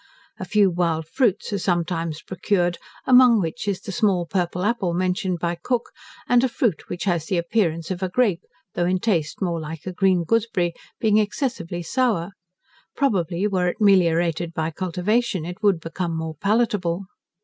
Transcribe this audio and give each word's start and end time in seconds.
A 0.39 0.45
few 0.45 0.71
wild 0.71 1.05
fruits 1.07 1.53
are 1.53 1.59
sometimes 1.59 2.23
procured, 2.23 2.79
among 3.05 3.39
which 3.39 3.67
is 3.67 3.79
the 3.81 3.91
small 3.91 4.25
purple 4.25 4.65
apple 4.65 4.95
mentioned 4.95 5.37
by 5.37 5.53
Cook, 5.53 5.91
and 6.27 6.43
a 6.43 6.49
fruit 6.49 6.89
which 6.89 7.03
has 7.03 7.27
the 7.27 7.37
appearance 7.37 7.91
of 7.91 8.01
a 8.01 8.09
grape, 8.09 8.41
though 8.73 8.87
in 8.87 8.97
taste 8.97 9.43
more 9.43 9.59
like 9.59 9.85
a 9.85 9.93
green 9.93 10.23
gooseberry, 10.23 10.73
being 10.99 11.17
excessively 11.19 11.83
sour: 11.83 12.31
probably 12.95 13.45
were 13.45 13.67
it 13.67 13.77
meliorated 13.79 14.55
by 14.55 14.71
cultivation, 14.71 15.45
it 15.45 15.61
would 15.61 15.79
become 15.79 16.17
more 16.17 16.33
palatable. 16.33 17.03